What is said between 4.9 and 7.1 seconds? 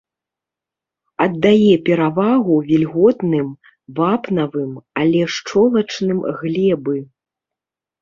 але шчолачным глебы.